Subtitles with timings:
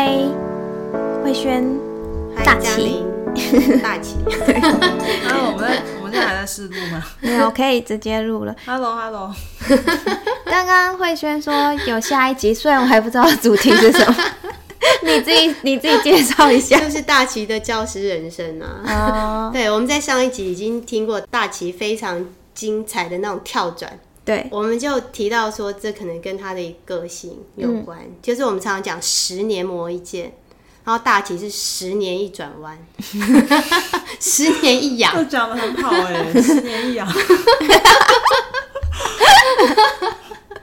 [0.00, 0.06] 嗨，
[1.24, 1.76] 慧轩，
[2.36, 3.04] 嗨，大齐，
[3.82, 4.14] 大齐，
[5.24, 8.54] 然 后我们在我们现在还在试录吗没有可以直接录了。
[8.64, 9.34] ？Hello Hello，
[10.44, 14.16] 刚刚慧轩说有下一集，虽然我还不知道主题是什么，
[15.02, 16.78] 你自己你自己介绍一下。
[16.78, 19.50] 就是大齐的教师人生啊。
[19.50, 22.24] 哦，对，我们在上一集已经听过大齐非常
[22.54, 23.98] 精彩的那种跳转，
[24.28, 30.34] 对，我们就提到说，这可能跟他的个性有关，就是我们常常讲十年磨一剑，
[30.84, 32.78] 然后大齐是十年一转弯，
[34.20, 37.10] 十年一养这，讲的很好哎、 十年一养。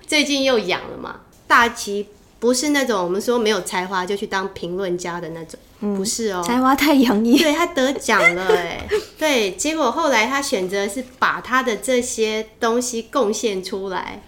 [0.05, 1.21] 最近又养了嘛。
[1.47, 2.07] 大齐
[2.39, 5.59] 不是那种我们说没有才华就去当评论家的那种，
[5.95, 7.37] 不是哦、才华太洋溢。
[7.37, 14.21] 对他得奖了哎， 对，结果后来他选择是把他的这些东西贡献出来，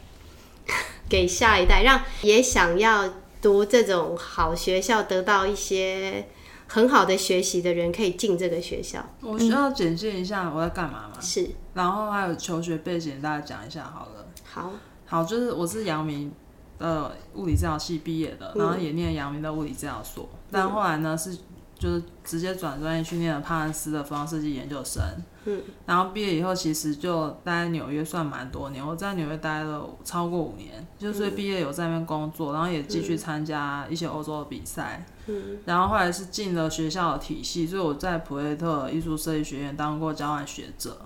[1.09, 6.27] 给下一代，让也想要读这种好学校、得到一些
[6.67, 9.05] 很好的学习的人可以进这个学校。
[9.21, 11.17] 我需要简介一下我在干嘛吗？
[11.21, 14.25] 是，然后还有求学背景，大家讲一下好了。
[14.43, 14.71] 好，
[15.05, 16.31] 好，就是我是阳明
[16.79, 21.37] 的物理治疗系毕业的，嗯然后也念阳明的物理治疗所，但后来呢是
[21.77, 25.03] 就是直接转专业去念了帕恩斯的服装设计研究生。
[25.45, 35.05] 嗯，然后毕业以后其实就待在纽约算蛮多年，我在纽约待了超过五年，就是毕业有在那边工作，然后也继续参加一些欧洲的比赛。
[35.27, 40.99] 嗯，然后后来是进了学校的体系，所以我在普雷特艺术设计学院当过交换学者，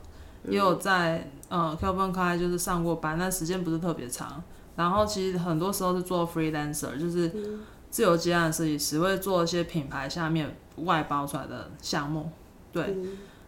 [0.48, 4.42] 也有在呃 k e l v i n 开就是上过班，但时间不是特别长。
[4.76, 7.32] 然后其实很多时候是做 freelancer，就是
[7.90, 12.32] 自由接案的设计师，会做一些品牌下面外包出来的项目。
[12.72, 12.96] 对，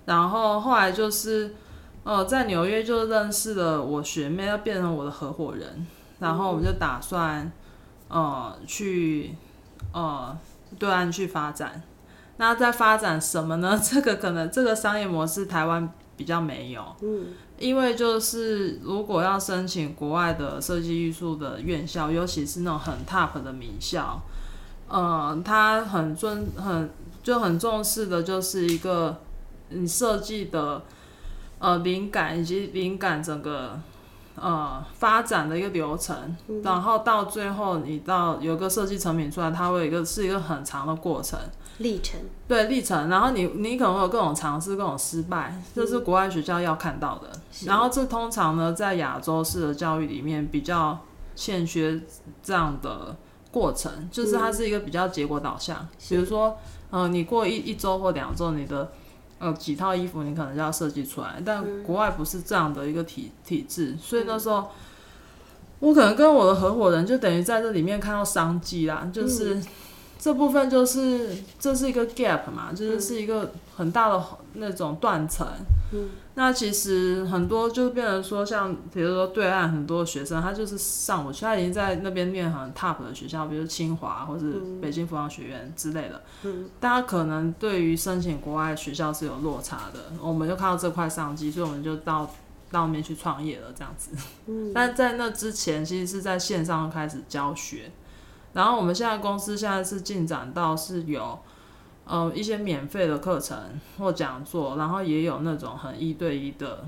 [0.06, 1.56] 然后后来就是
[2.04, 5.88] 呃在纽约就认识了我学妹，要变成我的合伙人，
[6.20, 7.50] 然后我们就打算
[8.10, 9.34] 呃去
[9.94, 10.38] 呃
[10.78, 11.82] 对岸去发展。
[12.38, 13.80] 那在发展什么呢？
[13.82, 17.28] 这个可能这个商业模式台湾比较没有，嗯，
[17.64, 24.22] 因为就是如果要申请国外的设计艺术的院校，尤其是那种很 top 的名校，
[24.90, 26.90] 呃，他很尊很
[27.24, 29.22] 就很重视的就是一个
[29.70, 30.82] 你设计的
[31.60, 33.80] 呃灵感以及灵感整个
[34.36, 41.40] 呃发展的一个流程，然后到最后你到有个设计成品出来，它会有一个是一个很长的过程。
[41.80, 47.30] 历程，对历程，然后你你可能会有各种尝试、各种失败，这是国外学校要看到的。
[47.66, 51.00] 然后这通常呢，在亚洲式的教育里面比较
[51.36, 52.00] 欠缺
[52.44, 53.16] 这样的
[53.52, 55.88] 过程，就是它是一个比较结果导向。
[56.08, 56.56] 比如说，
[56.92, 58.92] 呃，你过一一周或两周，你的
[59.44, 64.70] 呃几套衣服你可能就要设计出来，但国外不是这样的一个体体制，所以那时候。
[65.80, 69.62] 我可能跟我的合伙人就等于在这里面看到商机啦，就是
[70.24, 74.24] 这部分就是这是一个 gap 嘛，就是是一个很大的
[74.54, 75.46] 那种断层。
[75.92, 86.24] 嗯，那其实很多就变成说，像比如说对岸很多学生，他就是上不去，他已经在那边念很 top 的学校，比如清华或是北京服装学院之类的。
[86.44, 92.32] 嗯，大家可能对于申请国外学校是有落差的，我们就看到这块商机，所以我们就到
[92.72, 94.12] 到那边去创业了，这样子。
[94.48, 97.92] 嗯， 但在那之前，其实是在线上开始教学。
[98.54, 101.40] 然后我们现在公司现在是进展到是有
[102.06, 103.58] 呃一些免费的课程
[103.98, 106.88] 或讲座，然后也有那种很一对一的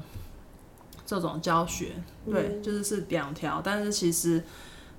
[1.06, 1.94] 这种教学。
[2.30, 4.44] 对，就是是两条，但是其实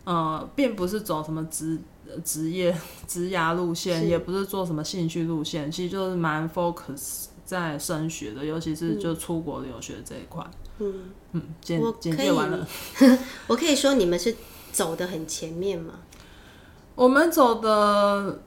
[0.05, 1.79] 呃并不是走什么职
[2.25, 2.77] 职业
[3.07, 10.45] 职涯路线，也不是做什么兴趣路线，其实就是蛮 focus 在升学的，尤其是就出国留学这一块。
[10.79, 10.95] 嗯，
[11.33, 12.67] 嗯，简我可以简介完了。
[13.47, 14.37] 我可以说你们是
[14.73, 15.95] 走的很前面嘛？
[16.97, 18.41] 我们走的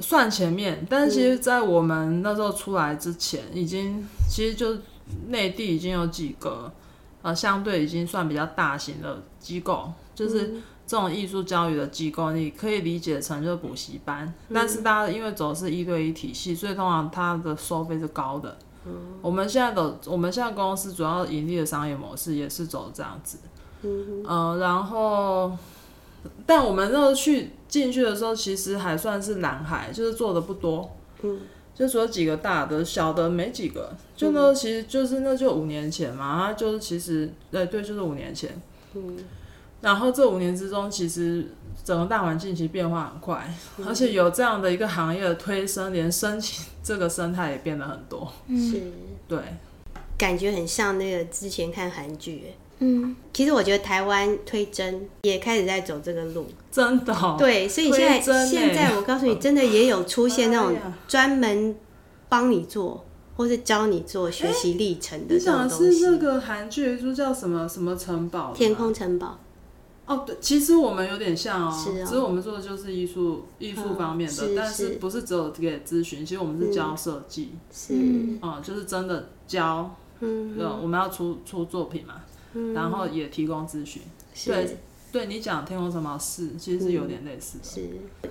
[0.00, 4.76] 算前面，但是其实，在我们那时候出来之前，已经其实就
[5.28, 6.72] 内地已经有几个
[7.22, 10.54] 呃，相对已经算比较大型的机构，就是
[10.86, 18.56] 这种艺术教育的机构，你可以理解成就是补习班，但是大家因为走的是一对一体系，所以通常它的收费是高的。
[19.20, 23.36] 我们现在的我们现在公司主要盈利的商业模式也是走这样子，
[23.82, 25.52] 嗯呃，然后，
[26.46, 31.40] 但我们那时候去进去的时候，其实还算是蓝海，就是做的不多，嗯，
[31.74, 33.96] 就只有几个大的，小的没几个。
[34.14, 38.50] 就那其实就是那就五年前嘛，它就是其实对对，就是五年前。
[38.94, 39.16] 嗯，
[39.80, 41.46] 然后这五年之中，其实
[41.84, 43.54] 整个大环境其实变化很快，
[43.86, 48.30] 而且有这样的一个行业的推升，连申请这个生态也变得很多。
[48.48, 48.82] 是，
[49.28, 49.38] 对，
[50.18, 57.36] 感觉很像那个之前看韩剧，嗯，其实我觉得台湾推甄也开始在走这个路，真的、哦。
[57.38, 61.76] 对，所以现在现在我告诉你，真的也有出现那种专门
[62.28, 63.04] 帮你做
[63.36, 65.84] 或是教你做学习历程的这你讲种东西。
[65.84, 68.52] 的是那个韩剧，说叫什么什么城堡？
[68.54, 69.38] 天空城堡，
[70.06, 72.06] 哦，对，其实我们有点像哦，是哦。
[72.06, 74.94] 只是我们做的就是艺术艺术方面的，是但是是。
[74.94, 78.38] 不是只有给咨询，其实我们是教设计，是，嗯。
[78.42, 80.56] 嗯就是真的教，嗯。
[80.56, 82.14] 对，我们要出出作品嘛，
[82.74, 84.02] 然后也提供咨询。
[84.46, 84.76] 对，
[85.12, 87.64] 对你讲天空城堡是，其实是有点类似的。
[87.64, 87.88] 是，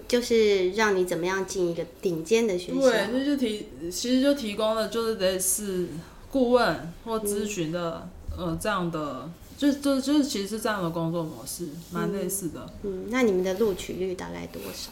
[0.07, 2.81] 就是让你怎么样进一个顶尖的学校。
[2.81, 5.87] 对，那就提，其实就提供了就是类似
[6.31, 8.07] 顾问或咨询的，
[8.37, 12.67] 呃，这样的，就就就是其实是这样的工作模式，蛮类似的。
[12.83, 14.91] 嗯，那你们的录取率大概多少？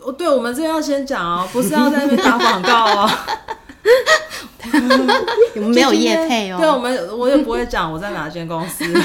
[0.00, 3.10] 哦，对，我们这要先讲哦，不是要在那边打广告哦，
[5.54, 6.58] 你们没有业配哦。
[6.58, 8.84] 对，我们我也不会讲我在哪间公司。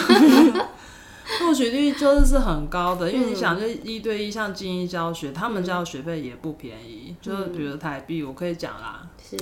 [1.42, 9.36] 录取率就是是很高的，因为你想，就一对一，像精英教学，他们交的学费也不便宜，就是比如台币，我可以讲啦，是，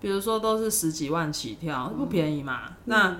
[0.00, 2.60] 比如说都是十几万起跳，不便宜嘛。
[2.84, 3.16] 那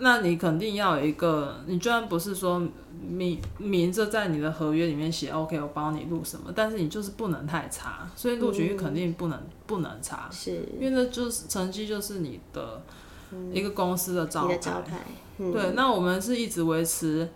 [0.00, 2.62] 那你肯定要有一个，你居然不是说
[3.00, 10.68] 明明着在你的合约里面写 OK，我帮你录什么，但是你就是不能太差，所以录取率肯定不能、不能差，是。
[10.78, 12.82] 因为那就是成绩就是你的
[13.52, 15.04] 一个公司的招牌。
[15.38, 17.28] 对，那我们是一直维持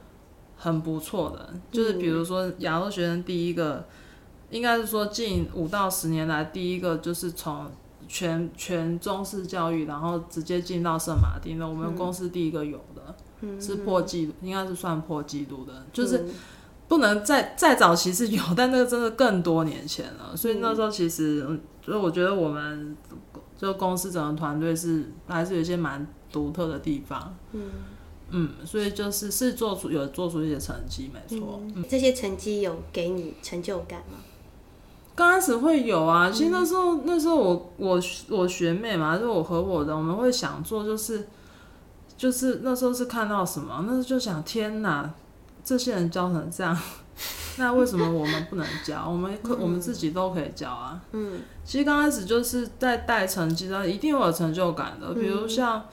[0.57, 3.85] 很不错的，就是比如说亚洲学生第一个，
[4.51, 7.71] 应该是说近五到十年来第一个，就是从
[8.13, 13.17] 全全中式教育，然后直接进到圣马丁的，我们公司第一个有的，
[13.59, 16.31] 是破纪录，应该是算破纪录的，就是嗯
[16.89, 22.95] 不能再再早期是有， 但那个真的更多年前了，所以那时候其实，嗯所以我觉得我们
[23.57, 27.35] 就公司整个团队是还是有一些蛮独特的地方。
[28.35, 31.61] 嗯，所以就是是做出有做出一些成绩，没错。
[31.75, 34.19] 嗯，这些成绩有给你成就感吗？
[35.15, 41.27] 刚开始会有啊，其实那时候那时候我我我学妹嘛，就是我和我的，我们会想做就是
[42.17, 45.11] 就是那时候是看到什么，那时候就想天哪，
[45.65, 46.77] 这些人教成这样，
[47.59, 49.05] 那为什么我们不能教？
[49.11, 51.01] 我们可我们自己都可以教啊。
[51.13, 55.13] 嗯，其实刚开始就是在带成绩的，一定会有成就感的。
[55.13, 55.85] 比如像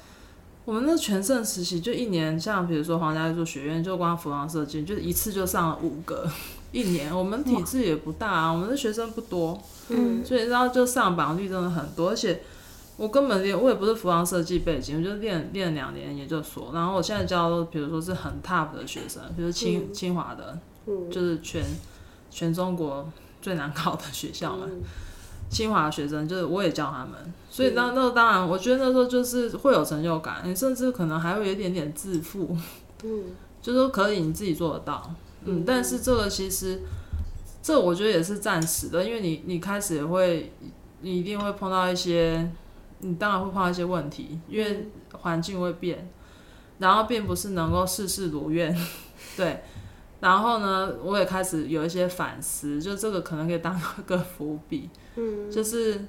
[0.70, 6.30] 我们那全盛时期，就一年，像比如说皇家艺术学院，就光服装设计，就一次就上了五个，
[6.72, 7.12] 一年。
[7.12, 12.42] 我们体制也不大啊，我们的学生不多，嗯，所以然后就上榜率真的很多，而且。
[12.98, 21.64] 我根本练我也不是服装设计背景，我就练练两年研究所，然后我现在教的都比如说是很 top 的学生，比如清、清华的，嗯就是全
[22.30, 23.10] 全中国
[23.42, 24.66] 最难考的学校嘛。
[24.70, 24.82] 嗯
[25.50, 27.14] 清华学生，就是我也教他们，
[27.50, 32.56] 所以那那当然，我觉得那时候就是会有成就感，你甚至可能还会有一点点自负，
[33.04, 33.24] 嗯，
[33.62, 35.12] 就说可以你自己做得到，
[35.46, 36.82] 嗯，但是这个其实
[37.62, 40.54] 这我觉得也是暂时的，因为你你开始也会，
[41.02, 42.50] 你一定会碰到一些，
[43.00, 46.10] 你当然会碰到一些问题，因为环境会变，
[46.78, 48.76] 然后并不是能够事事如愿，
[49.36, 49.62] 对。
[50.22, 56.06] 然后呢，我也开始有一些反思，就这个可能可以当一个伏笔，嗯，就是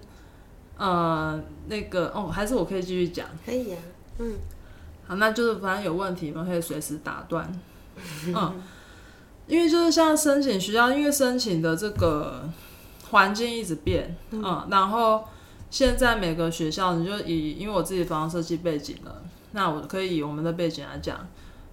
[0.77, 3.27] 呃那个哦，还是我可以继续讲。
[3.45, 3.79] 可以啊，
[4.19, 4.35] 嗯
[5.07, 7.53] 好，那就是反正有问题，我们可以随时打断。
[8.27, 8.61] 嗯，
[9.47, 12.49] 因为就是像申请学校，因为申请的这个
[13.11, 15.25] 环境一直变，嗯，然后
[15.71, 19.23] 现在每个学校，你就以因为我自己房设计背景了，
[19.53, 21.27] 那我可以以我们的背景来讲。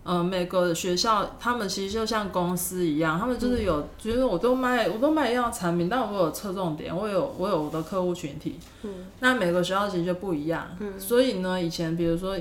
[0.10, 8.58] 嗯，每个学校他们其实就像公司一样，他们就是有，就是我都卖，我都卖一样产品，但我有侧重点，我有我有我的客户群体。
[8.84, 10.66] 嗯，那每个学校其实就不一样。
[10.80, 12.40] 嗯，所以呢，以前比如说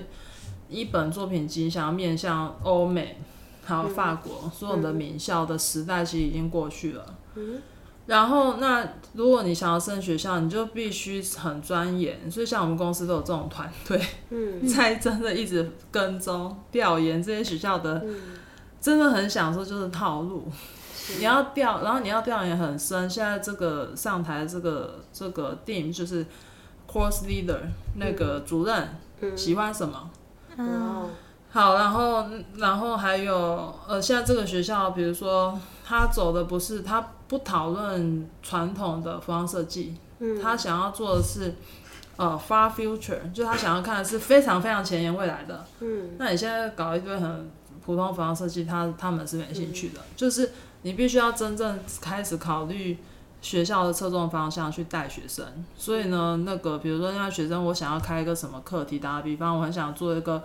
[0.70, 3.18] 一本作品集想要面向欧美，
[3.64, 7.04] 还有法国、所有的名校的时代，其实已经过去了。
[7.34, 7.60] 嗯，
[8.06, 12.30] 然后那如果你想要升学校，你就必须很钻研。
[12.30, 18.16] 所以像我们公司都有这种团队，嗯在真的一直跟踪调研这些学校的，嗯
[18.80, 20.50] 真的很享受就是套路。
[21.18, 23.08] 你要调，然后你要调研很深。
[23.08, 26.24] 现在这个上台这个这个 team 就是
[26.90, 27.58] course leader
[27.94, 28.88] 那个主任、
[29.20, 30.10] 嗯，喜欢什么？
[30.56, 31.08] 嗯，
[31.50, 41.54] 好，然后然后还有呃，现在这个学校，比如说他走的不是他不讨论传统的服装设计，嗯他想要做的是
[42.16, 45.64] 呃 far future，就他想要看的是非常非常前沿未来的。
[45.80, 47.50] 嗯那你现在搞一堆很
[47.84, 50.52] 普通服装设计，他他们是没兴趣的，就是
[50.82, 52.96] 你必须要真正开始考虑
[53.42, 55.44] 学校的侧重方向去带学生。
[55.76, 60.42] 所以呢，那个比如说那学生，我想要开一个什么课题，打个比方，我很想做一个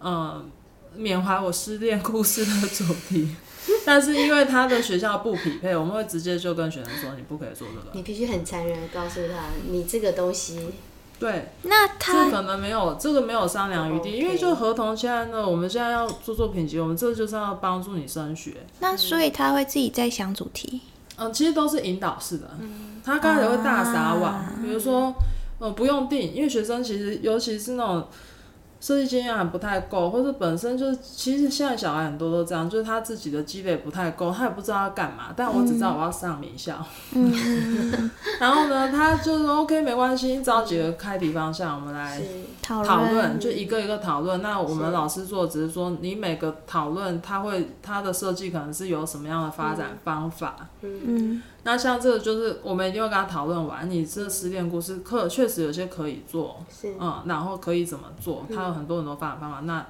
[0.00, 0.50] 嗯
[0.94, 3.34] 缅怀我失恋故事的主题。
[3.84, 7.90] 但是因为他的学校不匹配，我们会直接就跟学生说，你不可以做这个。
[7.92, 10.58] 你必须很残忍的告诉他，你这个东西，
[11.18, 18.56] 对，那他这他可能没有，这个没有商量余地因为就合同现在呢，我们现在要做作品集，我们这就是要帮助你升学。
[18.80, 20.80] 那所以他会自己在想主题。
[21.16, 22.50] 嗯，其实都是引导式的。
[23.04, 25.12] 他刚开始会大撒网，啊比如说，
[25.58, 28.08] 呃，不用定，因为学生其实尤其是那种
[28.80, 36.82] 设计经验还不太够，或者本身就是，其实现在小孩很多都这样，就是他自己的积累不太够，他也不知道要干嘛，但我只知道我要上名校。
[37.12, 37.30] 嗯，
[38.40, 42.20] 然后呢，他就说 OK 没关系，找几个开题方向，我们来
[42.62, 44.40] 讨讨论，就一个一个讨论。
[44.40, 50.68] 那我们老师做只是说，你每个讨论，他会他的设计可能是有什么样的发展方法。
[50.80, 59.60] 嗯那像这个就是我们一定会跟他讨论完，你这失恋故事课确实有些可以做，是嗯，然后可以怎么做，他有很多很多发展方法。
[59.60, 59.86] 那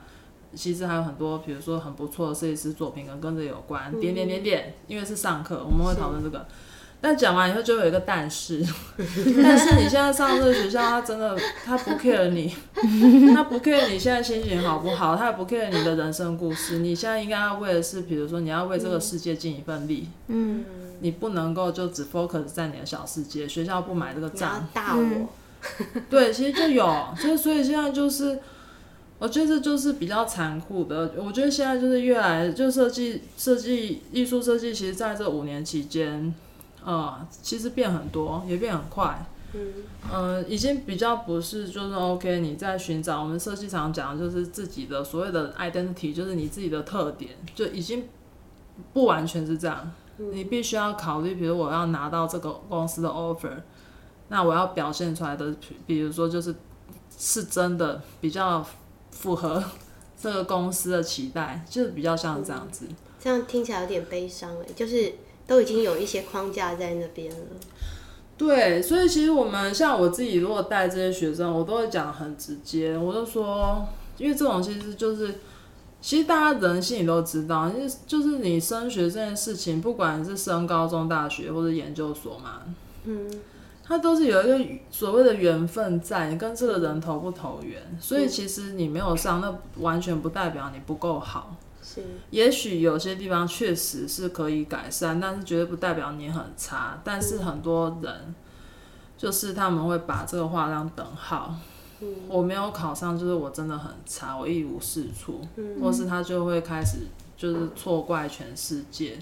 [0.55, 6.45] 其实还有很多，比如说很不错的设计师作品，跟跟这有关，点点点点，因为是上课，我们会讨论这个。
[7.03, 8.63] 但讲完以后就有一个但是，
[9.43, 11.35] 但是你现在上这个学校，他真的
[11.65, 12.55] 他不 care 你，
[13.33, 16.81] 他不 care 你现在心情好不好，他也不 care 你的人生故事。
[16.81, 20.63] 你现在应该要为的是，比如说你要为这个世界尽一份力，嗯，
[21.01, 24.67] 你不能够就只 focus 在你的小世界，学校不买这个账。
[24.73, 25.29] 大我，嗯
[26.09, 28.39] 对，其实就有，就是所以现在就是，
[29.19, 31.13] 我觉得这就是比较残酷的。
[31.17, 36.35] 我觉得现在就是越来就设计设计艺术设计，其实在这五年期间，
[36.85, 39.27] 呃，其实变很多，也变很快。
[39.53, 39.61] 嗯
[40.13, 48.05] 呃，已经比较不是就是 OK，你在寻找我们设计常讲的就是自己的所谓的 identity，就是你自己的特点，就已经
[48.93, 49.91] 不完全是这样。
[50.33, 53.55] 你必须要考虑，比如我要拿到这个公司的 offer，
[54.29, 56.55] 那我要表现出来的，比比如说就是
[57.19, 58.65] 是真的比较
[59.11, 59.63] 符合
[60.21, 62.87] 这个公司的期待，就是比较像这样子。
[63.19, 65.13] 这样听起来有点悲伤哎，就是
[65.47, 67.37] 都已经有一些框架在那边了，
[68.39, 73.87] 对，所以其实我们像我自己，如果带这些学生，我都会讲很直接，我就说，
[74.17, 75.35] 因为这种其实就是，
[76.01, 82.63] 其实大家人心里都知道，就是就是你升学这件事情，不管是升高中、大学或者研究所嘛，
[83.05, 83.31] 嗯，
[83.85, 91.55] 它都是有一个所谓的缘分在，你跟这个人投不投缘，所以其实你没有上，那完全不代表你不够好。
[91.83, 97.01] 是也许有些地方确实是可以改善，但是绝对不代表你很差。
[97.03, 98.35] 但是很多人
[99.19, 101.55] 就是他们会把这个话当等号。
[102.29, 105.41] 我没有考上，就是我真的很差，我一无是处，
[105.81, 106.99] 或是他就会开始
[107.37, 109.19] 就是错怪全世界。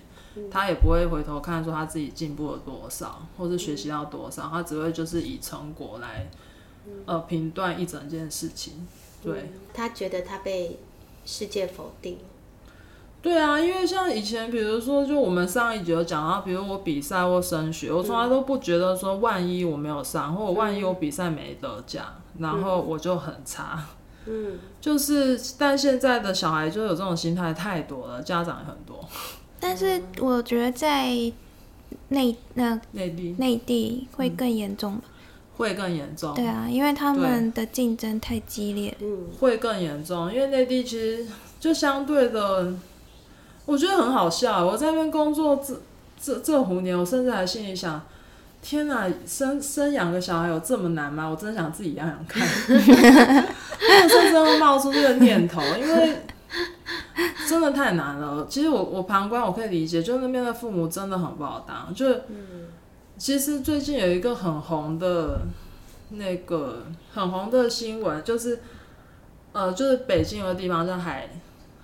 [0.51, 6.31] 他也不会回头看说他自己进步了多少，或是学习到多少，他只会就是以成果来
[7.07, 8.87] 呃评断一整件事情。
[9.21, 10.79] 对，他觉得他被
[11.25, 12.19] 世界否定，
[13.21, 22.05] 对啊，因为像以前，比如说，就我们上一集有讲到，比如我比赛或升学，我从来都不觉得说，万一我没有上，或者万一我比赛没得奖，
[22.39, 23.85] 然后我就很差。
[24.27, 29.03] 嗯， 就是，但现在的小孩就有这种心态太多了，家长也很多，
[29.59, 31.11] 但是我觉得在
[32.09, 35.05] 内那内地内地会更严重吧？
[35.57, 36.35] 会更严重。
[36.35, 38.97] 对啊，因为他们的竞争太激烈。
[39.01, 41.27] 嗯，会更严重，因为内地其实
[41.59, 42.75] 就相对的，
[43.65, 44.65] 我觉得很好笑。
[44.65, 45.81] 我在那边工作这
[46.21, 48.01] 这这五年，我甚至还心里想：
[48.61, 51.27] 天哪，生生养个小孩有这么难吗？
[51.27, 52.47] 我真的想自己养养看。
[52.69, 56.17] 我甚至会冒出这个念头，因为
[57.49, 58.47] 真的太难了。
[58.51, 61.95] 其实我我旁观我可以理解，就那边的父母真的很不好当。
[61.95, 62.07] 就
[63.17, 65.41] 其实最近有一个很红的
[66.11, 68.61] 那个很红的新闻，就是
[69.53, 71.29] 呃，就是北京有个地方叫海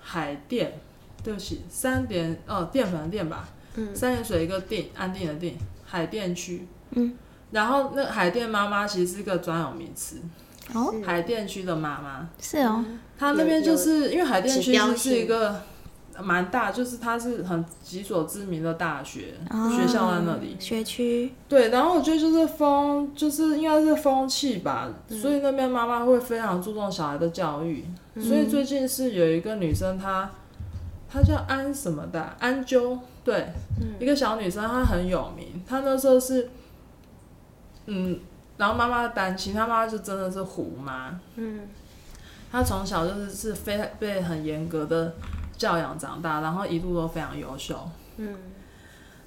[0.01, 0.79] 海淀，
[1.23, 6.67] 对不起，三点呃淀粉的淀吧，嗯三点水一个定，安定的定，海淀区。
[6.91, 7.13] 嗯，
[7.51, 10.17] 然后那海淀妈妈其实是一个专有名词，
[10.73, 12.83] 哦，海淀区的妈妈，是哦，
[13.17, 15.61] 她那边就是因为海淀指标区是是一个
[16.21, 19.69] 蛮大，就是它是很几所知名的大学、哦。
[19.69, 20.55] 学校在那里。
[20.59, 21.33] 学区。
[21.49, 27.83] 对，然后我觉得就是风，就是应该是风气吧，所以那边妈妈会非常注重小孩的教育。
[28.17, 30.31] 所以最近是有一个女生她，
[31.09, 33.51] 她叫安什么的，安啾，对，
[33.99, 35.63] 一个小女生，她很有名。
[35.67, 36.47] 她那时候是，
[37.87, 38.19] 嗯，
[38.55, 41.67] 然后妈妈担心，她妈妈就真的是虎妈，嗯，
[42.51, 45.15] 她从小就是是非被很严格的
[45.57, 47.75] 教养长大，然后一路都非常优秀。
[48.17, 48.37] 嗯，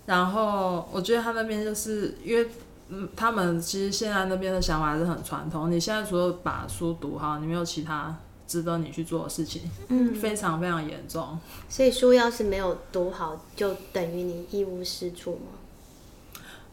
[0.07, 2.49] 然后我觉得她那边就是因为，
[2.91, 5.69] 嗯，他们其实现在那边的想法还是很传统。
[5.73, 8.17] 你现在除了把书读好，你没有其他
[8.49, 11.39] 值得你去做的事情，嗯 非常非常严重。
[11.69, 15.53] 所以书要是没有读好，就等于你一无是处吗？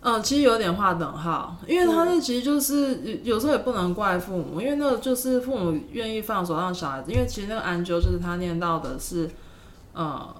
[0.07, 9.27] 嗯，其实有点划等号，因为他那其实就是有有时候也不能怪父母，因为那个就是父母愿意放手让小孩子，因为其实那个安啾就是他念到的是，
[9.93, 10.35] 呃，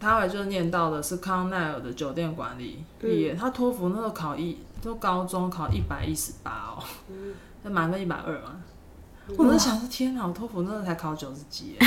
[0.00, 6.82] 他后来就是念到的是康奈尔的酒店管理毕业，他托福那时候考一，就高中考一百一十八哦，
[7.62, 8.62] 那 满分一百二嘛。
[9.36, 10.24] 我在想说，天哪！
[10.26, 11.78] 我托福那时候才考九十几耶，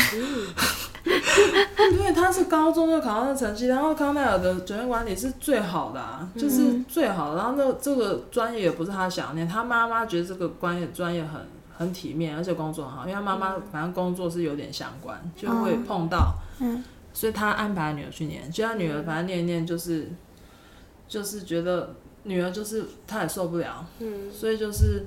[1.94, 7.38] 因为他是高中就考到那成绩，然后康奈尔的酒店管理是最好的、啊，就是最好的。
[7.38, 11.40] 然后那这个专业也不是他想念，他妈妈觉得这个专业专业很
[11.78, 16.84] 很体面，而且工作很好，因为他妈妈反正工作是有点相关，就会碰到，嗯。
[17.12, 20.10] 所以他安排女儿去念，就他女儿反正念一念就是
[21.08, 24.32] 就是觉得女儿就是她也受不了，嗯。
[24.32, 25.06] 所以就是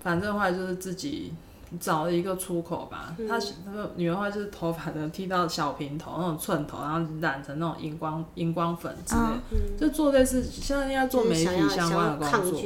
[0.00, 1.32] 反正后来就是自己
[1.78, 3.16] 找了一个出口吧。
[3.28, 12.60] 她她的女儿后来就是头发的剃到小平头那种寸头，然后染成那种荧光荧光粉之类的，嗯，就做类似现在应该做媒体相关的工作。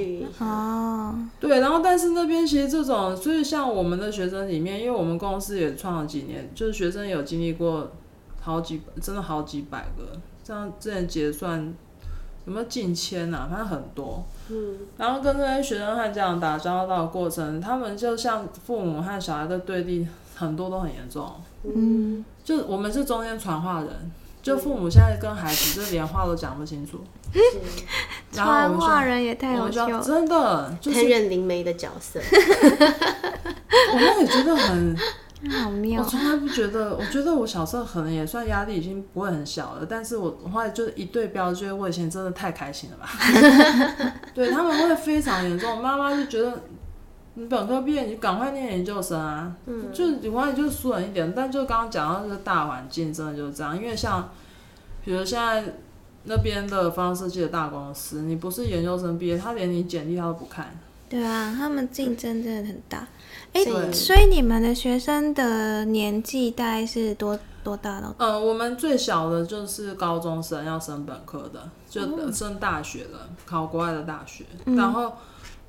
[1.41, 7.91] 对，然后但是那边其实这种，所以像我们的学生里面，因为我们公司也创了几年，就是学生有经历过
[8.41, 11.75] 好几真的好几百个，这样之前结算
[12.49, 13.47] 有没有近千啊？
[13.51, 14.25] 反正很多。
[14.49, 21.31] 嗯然后跟这些学生和家长打交道的过程，他们就像父母和小孩的对立，很多都很严重。
[21.65, 23.91] 嗯，就我们是中间传话人，
[24.43, 26.99] 就父母现在跟孩子就连话都讲不清楚，
[27.35, 27.41] 是
[28.33, 30.05] 然后我传话人也太我们就要好笑了。
[30.05, 32.19] 真的就是担任灵媒的角色，
[33.93, 34.97] 我们也觉得很。
[35.45, 43.09] 我好妙，我从来不觉得， 我觉得我小时候可能也算压力已经不会很小了，但是我我后来就是一对标，觉得我以前真的太开心了吧。
[44.35, 46.63] 对他们会非常严重，妈妈就觉得
[47.35, 51.33] 你本科毕业，你赶快念研究生啊，嗯就是你完全就是疏远一点。
[51.37, 54.29] 但就刚刚讲到这个大环境，真的就是这样，因为像
[55.05, 55.63] 比如现在
[56.25, 60.77] 那边的方设计的大公司，你不是研究生毕业，他连你简历他都不看。
[61.09, 63.07] 对啊，他们竞争真的很大。
[63.53, 68.15] 哎、对所以你们的学生的年纪大概是多多大呢？
[68.19, 74.45] 呃，我们最小的就是高中生要升本科的，就升大学了，考国外的大学。
[74.65, 75.13] 然后，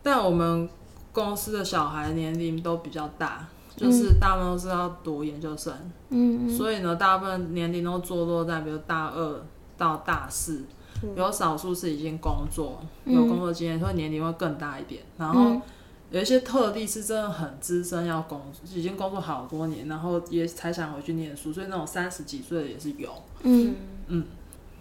[0.03, 0.69] 但我们
[1.11, 5.73] 公司的小孩年龄都比较大，就是大部分都是要读研究生，
[6.09, 9.43] 嗯嗯所以呢，大部分年龄都坐落在比如大二
[9.77, 10.63] 到大四。
[11.15, 15.01] 有少数是已经工作，有工作经验，所以年龄会更大一点。
[15.17, 15.61] 然后嗯
[16.11, 18.41] 有一些特例是真的很资深，要工
[18.73, 23.09] 已经工作好多年，然后也才想回去念书，所以那种三十几岁的也是有。
[23.43, 23.75] 嗯
[24.07, 24.25] 嗯，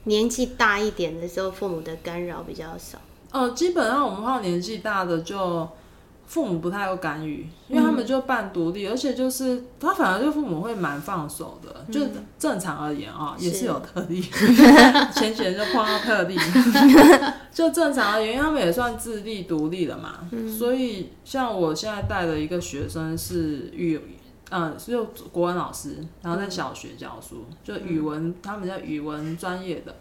[0.05, 2.99] 年纪大一点的时候，父母的干扰比较少。
[3.31, 5.69] 呃，基本上我们话年纪大的就
[6.29, 12.07] 父母不太会干预，因为他们就半独立，而且就是他反而就父母会蛮放手的，就
[12.39, 14.21] 正常而言啊、也是有特例，
[15.13, 16.37] 前几年就碰到特例，
[17.53, 20.21] 就正常而言，因为他们也算自立独立了嘛，
[20.57, 24.01] 所以像我现在带的一个学生是语。
[24.51, 29.95] 嗯，是有国文老师，然后在小学教书，就语文，他们叫语文专业的。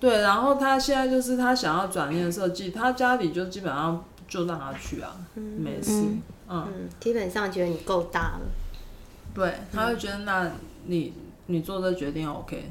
[0.00, 6.04] 对，然后他现在就是他想要转念设计，他家里就基本上就让他去啊，没事。
[6.48, 6.88] 嗯。
[7.00, 8.40] 基本上觉得你够大了。
[9.34, 10.50] 对，他会觉得那
[10.86, 11.12] 你
[11.46, 12.70] 你做这决定 OK。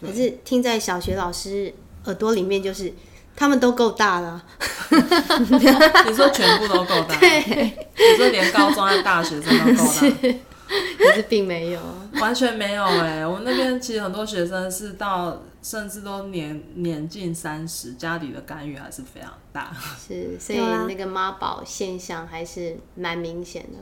[0.00, 1.74] 可是听在小学老师
[2.04, 2.92] 耳朵里面，就是
[3.36, 4.44] 他们都够大了。
[4.90, 9.88] 你说全部都够大， 你说连高中和大学生都够
[10.22, 10.38] 大，
[10.98, 11.80] 可是并没有。
[12.20, 19.74] 完全没有哎、我们那边其实很多学生是到甚至都年年近三十，家里的干预还是非常大。
[19.98, 23.78] 是，所以那个妈宝现象还是蛮明显的。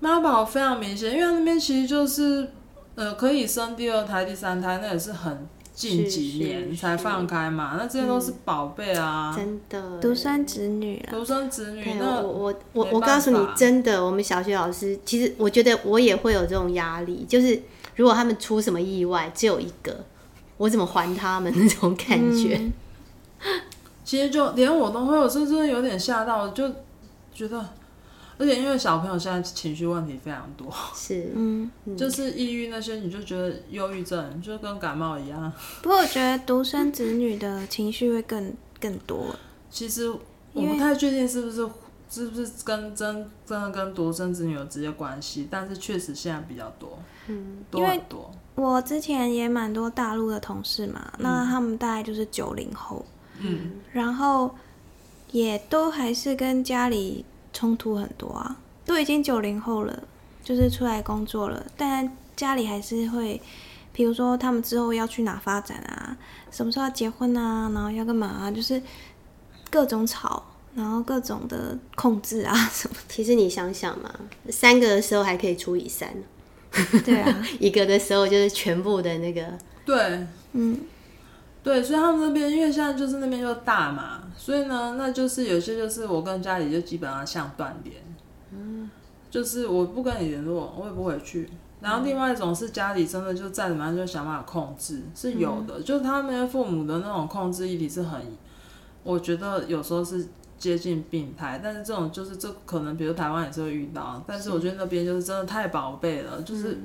[0.00, 2.50] 妈宝非常明显，因为那边其实就是
[2.94, 5.46] 呃可以生第二胎、第三胎，那也是很
[5.80, 11.10] 近几是是年才放开嘛，那这些都是宝贝啊，真的，独生子女啊。
[11.10, 17.58] 独生子女，那我我我我告诉你，真的，我们小学老师其实我觉得我也会有这种压力，就是
[17.96, 20.04] 如果他们出什么意外，只有一个，
[20.58, 22.56] 我怎么还他们那种感觉？
[22.60, 22.72] 嗯。
[24.04, 26.68] 其实就连我都会，有时候真的有点吓到，就
[27.32, 27.64] 觉得，
[28.40, 35.52] 而且因为小朋友现在情绪问题非常多， 是，嗯，就是抑郁那些，你就觉得忧郁症就跟感冒一样。
[35.82, 39.26] 不过我觉得独生子女的情绪会更更多。
[39.70, 41.68] 其实我不太确定是不是
[42.08, 46.98] 是不是跟真真的跟独生子女有直接关系，但是确实现在比较多，
[47.28, 48.30] 嗯，多因为很多。
[48.56, 53.04] 我之前也蛮多大陆的同事嘛，那他们大概就是九零后，
[53.38, 54.50] 嗯，然后
[55.30, 60.02] 也都还是跟家里冲突很多啊，都已经九零后了，
[60.42, 63.40] 就是出来工作了，但家里还是会，
[63.92, 66.16] 比如说他们之后要去哪发展啊，
[66.50, 68.80] 什么时候要结婚啊，然后要干嘛啊，就是
[69.70, 70.42] 各种吵，
[70.74, 72.96] 然后各种的控制啊 什么。
[73.08, 74.10] 其实你想想嘛，
[74.48, 76.08] 三个的时候还可以除以三，
[77.04, 80.80] 对啊， 一个的时候就是全部的那个，对，嗯，
[81.62, 87.96] 对，所以他们那边因为现在就是那边就大嘛，所以呢，那就是有些就是我跟家里就基本上像断联，
[88.50, 88.90] 嗯，
[89.30, 91.50] 就是我不跟你联络，我也不回去。
[91.82, 98.20] 然后另外一种是家里真的就再怎么样就想办法控制，是有的，就是他们父母的那种控制议题是很，
[99.02, 100.26] 我觉得有时候是
[100.58, 106.78] 接近病态，但是这种就是这可能比如台湾也是会遇到，但是我觉得那边就是真的太宝贝了，就是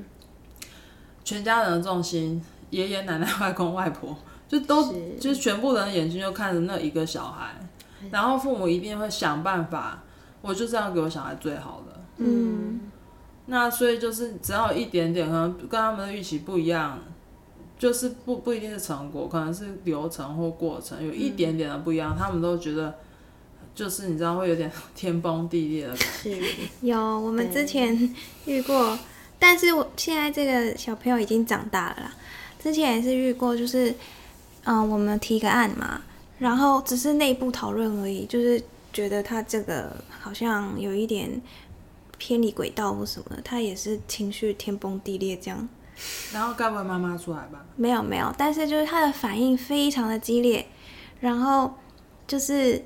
[1.24, 4.14] 全家人的重心，爷爷奶奶、外公外婆。
[4.48, 7.56] 就都是就是全部人的眼睛就看着那一个小孩，
[8.12, 10.04] 然后父母一定会想办法，
[10.42, 12.02] 我就这样给我小孩最好的。
[12.18, 12.80] 嗯，
[13.48, 17.00] 那所以就是只要有一点点可能跟他们的预期不一样，
[17.78, 22.94] 就是不不一定是成果，可能是流程或过程有一点点的不一样，他们都觉得
[23.74, 26.42] 就是你知道会有点天崩地裂的感觉。
[26.42, 28.98] 是有我们之前遇过，
[29.38, 32.14] 但是我现在这个小朋友已经长大了啦。
[32.64, 33.94] 之前也是遇过，就是
[34.66, 36.02] 嗯，我们提个案嘛，
[36.38, 41.42] 然后只是内部讨论而已，就是觉得他这个好像有一点
[42.18, 45.68] 偏离轨道或什么的，他也是情绪天崩地裂这样。
[46.34, 47.64] 然后该不会妈妈出来吧？
[47.78, 50.66] 没有没有，但是就是他的反应非常的激烈，
[51.22, 51.74] 然后
[52.28, 52.84] 就是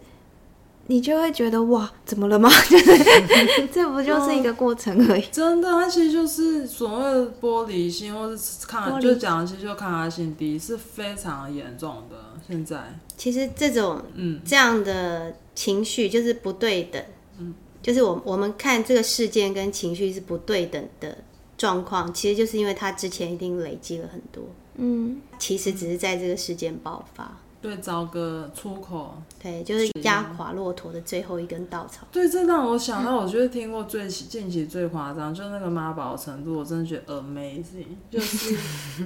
[0.89, 2.49] 你就会觉得哇，怎么了吗？
[2.67, 5.23] 就是这不就是一个过程而已。
[5.32, 9.02] 真的，它其实就是所谓的玻璃心，或是抗，玻璃。
[9.02, 12.15] 就讲其实就抗压性低，是非常严重的。
[12.47, 16.99] 现在，其实这种嗯，这样的情绪就是不对等，
[17.38, 21.15] 嗯，就是我我们看这个事件跟情绪是不对等的
[21.56, 24.43] 状况，其实就是因为他之前一定累积了很多，
[24.78, 29.13] 嗯，其实只是在这个事件爆发，对，找个出口。
[29.41, 32.08] 对，就是压垮骆驼的最后一根稻草。
[32.12, 38.58] 对，这让我想到，我觉得听过最近期最夸张，就是那个妈宝程度，我真的觉得 amazing，就是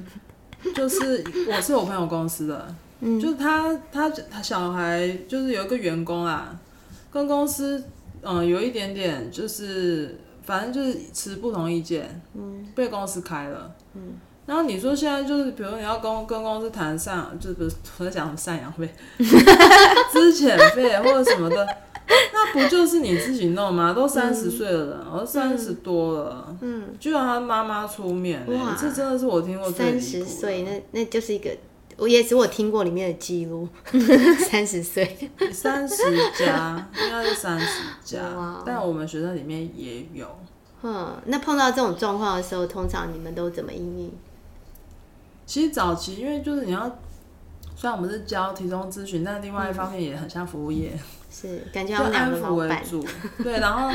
[0.76, 6.60] 就是我是我朋友公司的，嗯就是他他他小孩就是有一个员工啊，
[7.12, 7.84] 跟公司
[8.22, 14.13] 嗯有一点点就是反正就是持不同意见，嗯，被公司开了，嗯。
[14.45, 18.93] 然后你说现在就是，比如你要跟跟公司谈赡，就是不是我在讲赡养费、
[20.12, 21.65] 资遣费或者什么的，
[22.34, 23.93] 那不就是你自己弄吗？
[23.93, 31.49] 都三十岁的人，我三十多了，嗯，居然他妈妈出面、欸，哇这真的是我听过最三十岁，那那就是一个，
[31.95, 33.65] 我也是我听过里面的记录，
[34.51, 35.95] 三十岁，三十
[36.38, 38.21] 加，应该是三十加，
[38.65, 40.27] 但我们学生里面也有。
[40.86, 44.12] 嗯，那碰到这种状况的时候，通常你们都怎么应应？
[45.45, 46.86] 其实早期因为就是你要，
[47.75, 50.97] 虽然我们是教提供咨询，但另外一方面也很像服务业，
[51.32, 53.06] 是感觉要两安抚个老板，为主。
[53.43, 53.91] 对，然后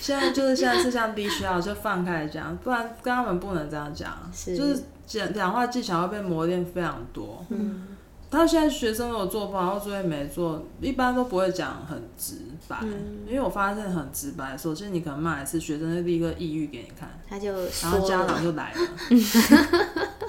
[0.00, 7.44] 现在就是现在是像必须要就放开讲，不然跟他们不能这样讲，是就是讲讲话技巧会被磨练非常多。
[7.48, 7.88] 嗯，
[8.30, 12.36] 他现在学生如果做不好或作业没做，一般都不会讲很直
[12.68, 12.78] 白，
[13.26, 17.10] 因为我发现很直白，首先你可能骂一次，学生就立刻抑郁给你看。
[17.28, 18.80] 他就然后家长就来了，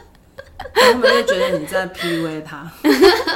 [0.57, 2.71] 他们就觉得你在 PUA 他。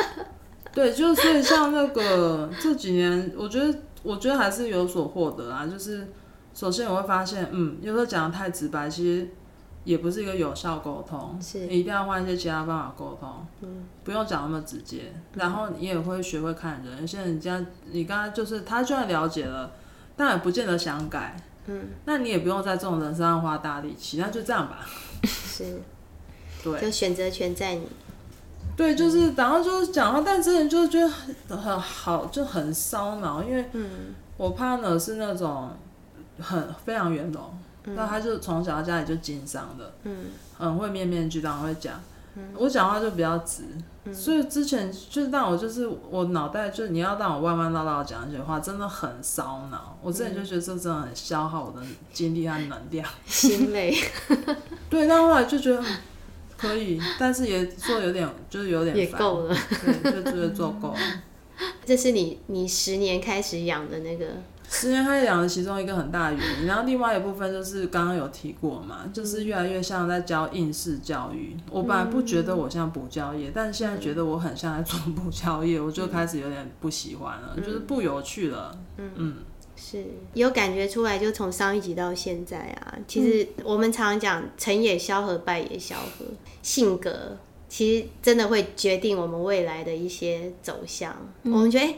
[0.74, 5.66] 对，就所以像那个这几年，我觉得我觉得还是有所获得啊。
[5.66, 6.08] 就是
[6.54, 9.28] 首先我会发现，嗯，有时候讲的太直白，其实
[9.84, 15.12] 也不是一个有效沟通，是你一定要换一些其他办法沟通，嗯，不用讲那么直接。
[15.34, 19.72] 然后你也会学会看人，有些人家你刚刚就是他就算了解了，
[20.16, 24.86] 但也不见得想改，嗯，那你也不用在这种人身上花大力气，那就这样吧。
[25.24, 25.82] 是，
[26.72, 26.82] 对。
[26.82, 27.88] 就选择权在你，
[28.76, 33.66] 对，就是然后就是讲话，但真的就是觉得很很好，就很烧脑，因为
[34.38, 35.70] 我 partner 是那种
[36.40, 37.44] 很非常圆融，
[37.86, 40.26] 那、他就从小到家里就经商的，嗯，
[40.58, 42.00] 很会面面俱到，很会讲。
[42.54, 43.64] 我讲话就比较直，
[44.14, 49.98] 所以之前就是让我就是我脑袋就是你要让我弯弯绕绕讲一些话，真的很烧脑。
[50.04, 53.10] 我之前就觉得这真的很消耗我的精力和能量。
[53.26, 53.98] 心累。
[54.88, 55.86] 对，但后来就觉得嗯
[56.58, 59.56] 可以， 但是也做有点就是有点烦也够了。
[59.86, 61.00] 对，就觉得做够了。
[61.86, 64.26] 这是你你十年开始养的那个，
[64.70, 71.58] 十年开始养的其中一个很大的原因，然后另外一部分就是刚刚有提过嘛，就是越来越像在教应试教育。
[71.72, 78.78] 我本来不觉得我像补教业，但是现在觉得我很像在做补教业，我就开始有点不喜欢了，就是不有趣了。
[78.98, 79.36] 嗯
[79.80, 86.26] 是有感觉出来，就从上一集到现在啊，其实我们常常讲成也萧何，败也萧何，
[86.64, 87.38] 性格
[87.70, 91.16] 其实真的会决定我们未来的一些走向。
[91.44, 91.96] 我们觉得，诶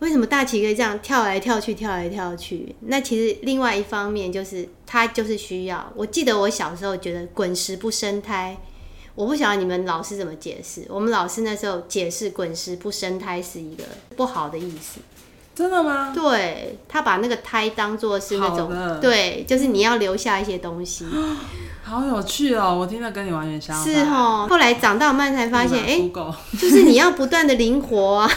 [0.00, 2.74] 为什么大齐哥这样跳来跳去，跳来跳去？
[2.80, 5.92] 那其实另外一方面就是他就是需要。
[5.94, 8.56] 我记得我小时候觉得“滚石不生胎”，
[9.14, 10.86] 我不晓得你们老师怎么解释。
[10.88, 13.84] 我们老师那时候解释“滚石不生胎”是一个
[14.16, 15.00] 不好的意思。
[15.60, 16.10] 真的吗？
[16.14, 21.04] 对他把那个胎当做是那种对，就是你要留下一些东西，
[21.84, 22.74] 好有趣哦！
[22.80, 23.84] 我听了跟你完全相反。
[23.84, 24.46] 是哦。
[24.48, 26.10] 后来长大慢才发现，哎、
[26.58, 28.30] 就是你要不断的灵活啊，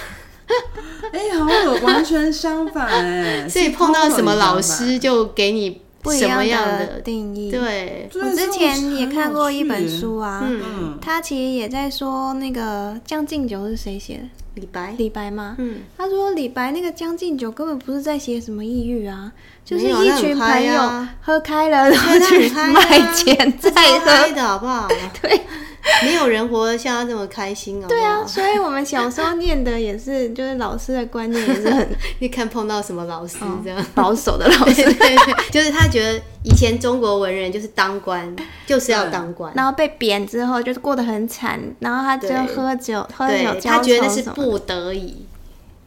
[1.14, 3.48] 哎，好有完全相反哎。
[3.48, 14.24] 所以碰到什么老师就给你什么不一样样的定义。，对，我之前也看过一本书啊，嗯，嗯，他其实也在说那个《将进酒》是谁写的？
[14.56, 15.56] 李白，李白吗？
[15.58, 19.32] 嗯，他说李白那个《将进酒》根本不是在写什么抑郁啊，
[19.66, 24.34] 就是一群朋友啊喝开了，然后去卖钱再喝。
[24.34, 24.88] 的好不好？
[25.22, 25.42] 对
[26.04, 27.88] 没有人活得像他这么开心哦。
[27.88, 33.86] 对啊，所以我们小时候念的也是，就是老师的观念也是很 你看碰到什么老师这样。
[33.94, 38.34] 保守的老师， 对对对，就是他觉得以前中国文人就是当官，
[38.66, 45.26] 就是要当官，然后被贬之后就是过得很惨，然后他就对喝酒，喝酒他觉得是不得已。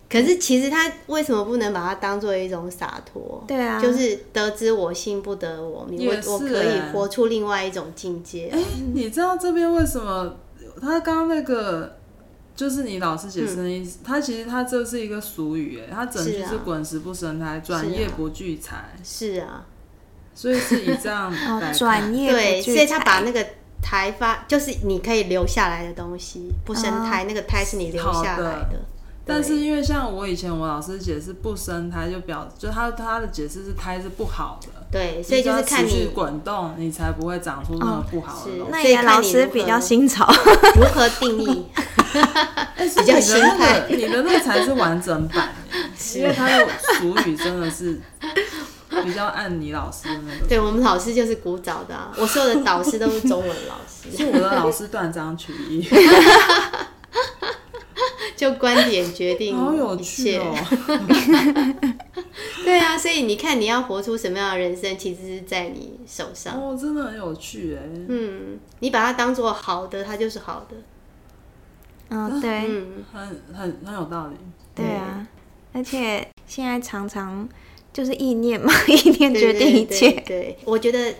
[0.08, 3.42] 可是其实他为什么不能把它当做一种洒脱？
[3.46, 6.08] 对啊就是得之我幸，不得我命。
[6.08, 8.48] 我我可以欸活出另外一种境界。
[8.52, 8.58] 哎，
[8.94, 10.36] 你知道这边为什么
[10.80, 11.96] 他刚刚那个？
[12.54, 19.66] 就是你老师解释的意思，他其实他这是一个俗语，哎，他整句是啊是“滚石不生胎，转业不聚财”，是啊，
[20.34, 23.46] 所以是以这样 哦转业对，所以他把那个
[23.82, 28.80] 台发，就是你可以留下来的东西，不生胎，那个胎是你留下来的。
[29.26, 38.72] 但是因为像我以前我老师解释不生胎，就表就他他的解释是胎是不好的，对，所以就是看你滚动，你才不会长出那么不好的是东西。
[38.72, 40.26] 那所以老师比较新潮，
[40.76, 41.66] 如何定义。
[42.76, 45.90] 哎，比较新态你的那个，你的那个才是完整版耶，
[46.22, 46.66] 因为他的
[46.98, 48.00] 俗语真的是
[49.02, 50.46] 比较按你老师的那个。
[50.48, 55.86] 对我们老师就是古早的、啊，我所有的导师都是中文老师，是我的老师断章取义，
[58.36, 60.32] 就观点决定好有一切。
[60.32, 60.54] 趣哦。
[62.64, 66.54] 对啊，所以你看，你要活出什么样的人生，其实是在你手上。
[66.54, 67.82] 哦，真的很有趣哎。
[68.08, 70.76] 嗯，你把它当做好的，它就是好的。
[72.10, 74.36] 嗯，对，嗯，很很很有道理。
[74.74, 75.26] 对啊，
[75.72, 77.48] 而且现在常常
[77.92, 80.10] 就是意念嘛， 意念决定一对切。
[80.12, 81.14] 对对，我觉得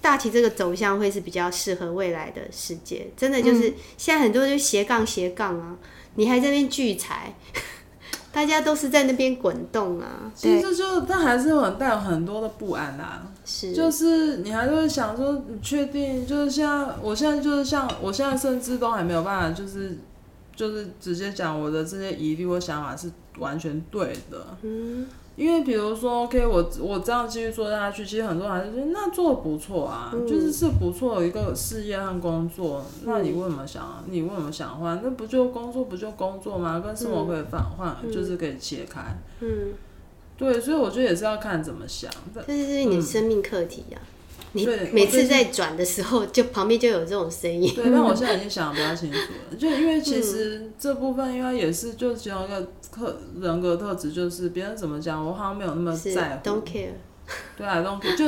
[0.00, 3.08] 大旗这个走向会是比较适合未来的世界。
[3.16, 5.76] 真的就是、嗯现在很多就斜杠斜杠啊，
[6.16, 7.34] 你还在那边聚财，
[8.32, 10.32] 大家都是在那边滚动啊。
[10.34, 16.26] 其实就但还是很带有很多的不安啦、是，就是你还是会想说，你确定？
[16.26, 19.98] 就是现在，我现在就是像我现在甚至都还没有办法，就是
[20.56, 24.46] 就是直接讲我的这些疑虑或想法是完全对的。
[24.62, 32.84] 嗯，因为比如说，OK，我我这样继续做下去，其实很多人还是觉得那做的不错啊，嗯就是是不错的一个事业和工作。
[33.04, 34.04] 那你为什么想？
[34.06, 35.00] 你为什么想换？
[35.02, 36.78] 那不就工作不就工作吗？
[36.78, 39.00] 跟生活可以换换，就是可以切开。
[39.40, 39.72] 嗯，
[40.38, 42.08] 对，所以我觉得也是要看怎么想。
[42.32, 43.98] 但这就是你的生命课题呀、
[44.54, 47.70] 你对每次在转的时候， 就旁边就有这种声音。
[47.74, 49.18] 对，但我现在已经想的比较清楚
[49.50, 56.48] 了，就因为其实这部分应该也是就其中一个特人格特质，就是别人怎么讲，我好像没有那么在乎。
[56.48, 56.90] don't care。
[57.56, 58.26] 对啊 don't care，就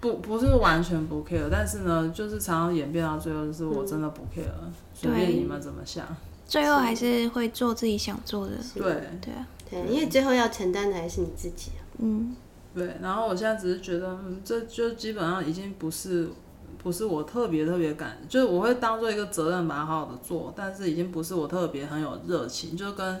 [0.00, 4.48] 不不是完全不 care，但是呢，就是常常演变到最后，就是我真的不 care，
[4.94, 6.06] 随、便对你们怎么想。
[6.46, 8.52] 最后还是会做自己想做的。
[8.74, 8.82] 对
[9.20, 11.80] 对啊，对，因为最后要承担的还是你自己啊。
[11.98, 12.34] 嗯，
[12.74, 16.28] 对，然后我现在只是觉得，嗯，这就基本上已经不是
[16.82, 23.20] 不是我特别特别感，就是我会当做一个责任把它好好的做，但是已经不是我特别很有热情，就跟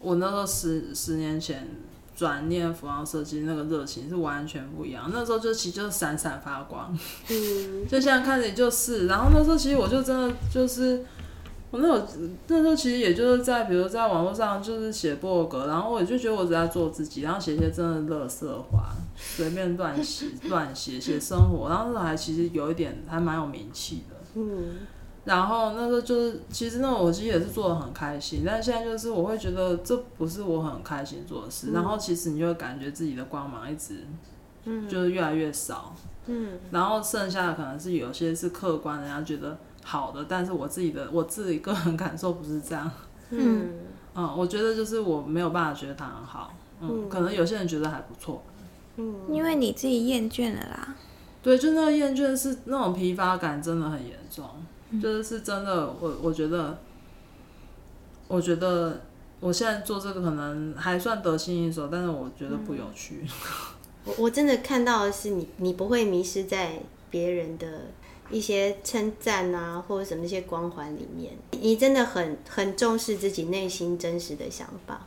[0.00, 1.68] 我那时候十十年前
[2.16, 5.10] 转念服装设计那个热情是完全不一样。
[5.12, 6.96] 那时候就其实就是闪闪发光，
[7.28, 11.04] 嗯， 就现在看着就是，然后那时候其实我就真的就是。
[11.74, 12.06] 我那有
[12.46, 24.14] 那时候其实也就是在，比如在网络上就是写博客，然后我就觉得我只在做自己，然后写一些真的乐色话，随便乱写乱写写生活，然后那时候还其实有一点还蛮有名气的。
[24.34, 24.86] 嗯，
[25.24, 34.06] 然后那时候就是，其实那我其实也是做的很开心，但现在就是我会觉得这不是我很开心做的事，然后其实你就会感觉自己的光芒一直，
[34.62, 34.88] 嗯。
[34.88, 35.92] 就是越来越少，
[36.26, 42.90] 嗯，然后剩下的可能是有些是客观人家觉得好的，但是我自己的我自己个人感受不是这样，
[43.30, 43.74] 嗯，
[44.14, 48.42] 嗯，我觉得就是我没有办法觉得它很好，嗯，可能有些人觉得还不错。
[48.96, 49.14] 嗯。
[49.30, 50.96] 因为你自己厌倦了啦。
[51.42, 54.48] 对，就那个厌倦是那种疲乏感真的很严重，
[54.98, 56.78] 就是是真的，我我觉得，
[58.26, 59.02] 我觉得
[59.40, 63.26] 我现在做这个可能还算得心应手，但是我觉得不有趣。
[64.06, 67.66] 我我真的看到的是你，你不会迷失在别人的
[68.30, 71.32] 一些称赞啊，或者什么一些光环里面。
[71.60, 75.06] 你真的很很重视自己内心真实的想法。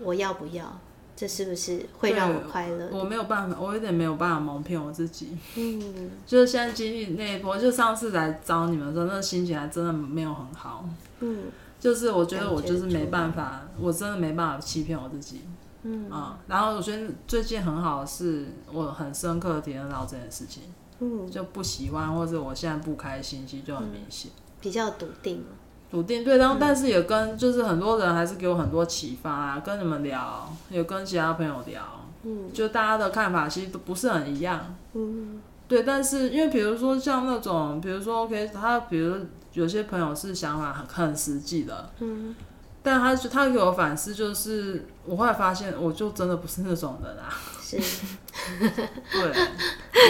[0.00, 0.78] 我要不要？
[1.16, 2.88] 这是不是会让我快乐？
[2.92, 5.36] 我没有办法，我有点没有办法蒙骗我自己。
[5.56, 10.88] 嗯，就是现在经历那一波，就上次来找你们的时候，那心情还真的没有很好。
[11.18, 11.46] 嗯，
[11.80, 15.40] 就是我觉得我就是没办法，我真的没办法欺骗我自己。
[15.82, 20.62] 嗯啊，然后我觉得最近很好的是，我很深刻的体验到这件事情，
[21.00, 24.30] 嗯，就不喜欢或者我现在不开心，其实就很明显。
[24.60, 25.44] 比较笃定。
[25.90, 31.82] 笃定对，然后但是也跟就是很多人还是给我很多启发啊，跟你们聊，也跟其他朋友聊，
[32.24, 34.74] 嗯，就大家的看法其实都不是很一样。
[34.92, 39.16] 嗯，对，但是因为比如说像那种，比如说 OK，他比如
[39.54, 42.34] 有些朋友是想法很很实际的，嗯，
[42.82, 47.28] 但他他给我反思就是，我后来发现我就真的不是那种人啊。
[47.60, 47.76] 是，
[49.12, 49.32] 对，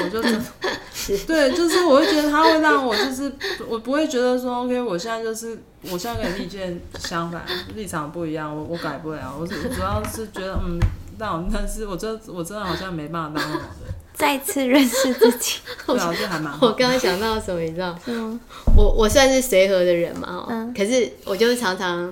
[0.05, 0.45] 我就真的
[1.27, 3.33] 对，就是我会觉得他会让我就是
[3.67, 5.59] 我不会觉得说 OK，我现在就是
[5.91, 9.35] 我现在跟你意见相反，立场不一样，我我改不了。
[9.37, 10.79] 我是主要是觉得嗯，
[11.19, 13.95] 那我但是我真我真的好像没办法当那种人。
[14.19, 16.67] 再次认识自己， 对啊，这还蛮好。
[16.67, 17.97] 我刚刚想到什么，你知道？
[18.07, 18.39] 嗯，
[18.77, 20.75] 我我算是随和的人嘛，哦，嗯。
[20.77, 22.11] 可是我就是常常，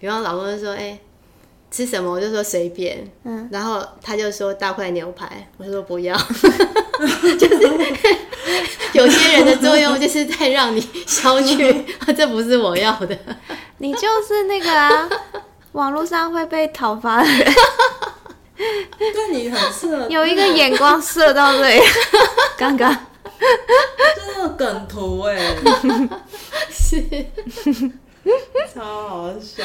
[0.00, 0.98] 比方老公就说，哎、
[1.70, 2.10] 吃什么？
[2.10, 6.16] 我就说随便，嗯，然后他就说大块牛排，我就说不要，
[7.38, 7.70] 就是
[8.92, 11.84] 有些人的作用就是在让你消去，
[12.16, 13.16] 这不是我要的，
[13.78, 15.08] 你就是那个啊，
[15.72, 17.52] 网络上会被讨伐的人，
[18.98, 21.80] 对你很适合有一个眼光射到这里，
[22.56, 25.36] 刚刚就是那个梗图哎，
[26.70, 27.02] 是，
[28.74, 29.64] 超好笑。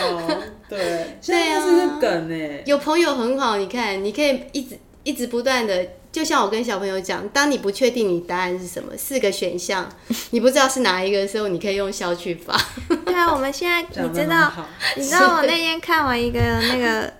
[0.67, 2.63] 对，现对啊在是个梗哎。
[2.65, 9.87] 有朋友很好，你看，你可以一直一直不断的，就像我跟小朋友讲，当你不确定你答案是什么，四个选项，
[10.31, 12.59] 你不知道是哪一个的时候，你可以用消去法。
[13.05, 14.51] 对啊，我们现在你知道，
[14.97, 17.11] 你知道我那天看完一个那个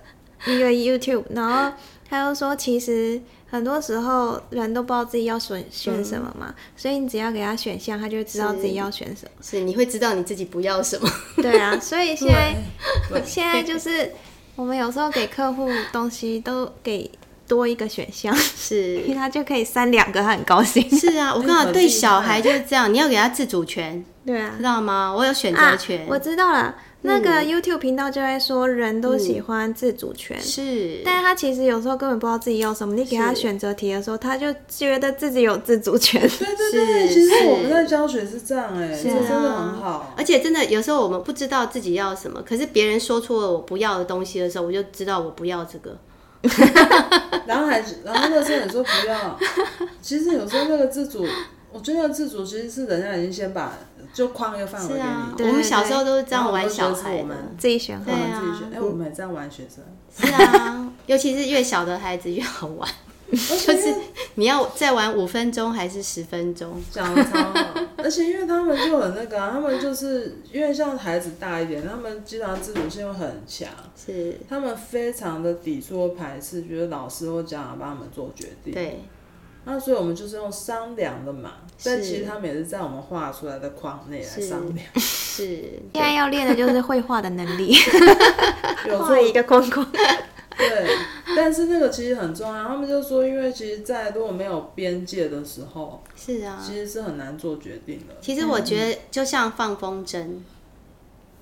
[0.46, 1.72] 一个 YouTube，然后
[2.08, 9.30] 他又说，其实很多时候人都不知道自己要选选什么嘛，所以你只要给他选项，他就会知道自己要选什么。
[9.42, 11.08] 是，你会知道你自己不要什么。
[11.36, 12.54] 对啊，所以现在
[13.24, 14.12] 现在就是
[14.56, 17.10] 我们有时候给客户东西都给
[17.46, 20.88] 多一个选项，因为是他就可以删两个，他很高兴。
[20.96, 25.12] 是啊，我刚好 对小孩就是这样，你要给他自主权，对啊知，道吗？
[25.12, 26.74] 我有选择啊权。，我知道了。
[27.02, 32.94] 那个 YouTube 频道就会说，人都喜欢自主权，是，但是他其实有时候根本不知道自己要什么。
[32.94, 36.20] 你给他选择题的时候，他就觉得自己有自主权。
[36.38, 40.14] 对对对，其实我们在教学是这样哎，是这真的啊很好。
[40.16, 45.96] 而且真的有时候我们不知道自己要什么，可是别人说出了我不要的东西的时候，我就知道我不要这个。
[47.46, 49.38] 然后还，然后那时候你说不要，
[50.00, 51.26] 其实有时候那个自主，
[51.72, 53.78] 我觉得自主其实是人家已经先把
[54.12, 54.94] 就框一个范围
[55.36, 57.18] 给是我们小时候都是这样玩小孩的。
[57.18, 57.36] 我们。
[57.58, 58.16] 自己选我好。
[58.16, 58.40] 对啊。
[58.40, 59.84] 们自己选，哎，我们也这样玩学生，
[60.14, 62.88] 是啊， 尤其是越小的孩子越好玩，
[63.30, 63.36] 就
[63.76, 63.94] 是
[64.34, 66.80] 你要再玩五分钟还是十分钟？
[66.90, 78.72] 讲的超好，而且因为他们就很那个、啊，他们就是因为像孩子大一点，他们基本上自主性会很强，是，他们非常的抵触或排斥，觉得老师或家长帮他们做决定。
[78.72, 79.00] 对，
[79.70, 81.52] 那所以我们就是用商量的嘛，
[81.84, 84.86] 但是其实他们也是在我们画出来的框内来商量。
[84.96, 85.46] 是，
[85.94, 87.72] 现在要练的就是绘画的能力，
[88.86, 89.86] 有时候 画一个框框。
[90.58, 90.86] 对，
[91.34, 92.68] 但是那个其实很重要。
[92.68, 96.62] 他们就说，因为其实，在如果没有边界的时候，是啊。
[96.62, 98.14] 其实是很难做决定的。
[98.20, 100.18] 其实我觉得就像放风筝，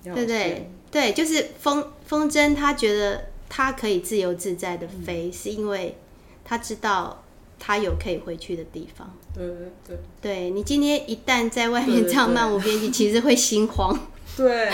[0.04, 0.70] 要对不对？
[0.92, 5.96] 对，就是风风筝，他觉得他可以自由自在的飞，是因为
[6.44, 7.24] 他知道
[7.58, 9.10] 他有可以回去的地方。
[9.34, 13.98] 对对对对你今天一旦在外面这样漫无边际，其实会心慌。
[14.36, 14.70] 对，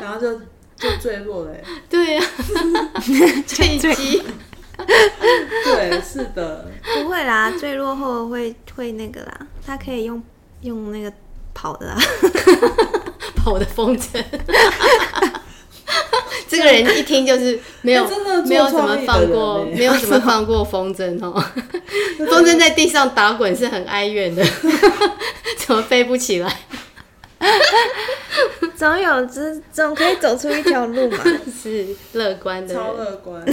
[0.00, 0.40] 然后就
[0.76, 1.64] 就坠落了欸。
[1.88, 2.26] 对啊，
[3.46, 4.22] 坠机。
[4.76, 10.22] 对，是的，不会啦，坠落后会会那个啦，他可以用
[10.62, 11.12] 用那个
[11.54, 11.98] 跑的啊。
[13.36, 14.22] 跑的风筝。
[16.48, 21.32] 这个人一听就是没有、哎 真的没有怎么放过， 没有怎么放过风筝哦。
[22.30, 24.44] 风筝在地上打滚是很哀怨的，
[25.58, 26.60] 怎么飞不起来？
[28.76, 31.18] 总有之总可以走出一条路嘛。
[31.62, 33.44] 是乐观的，超乐观。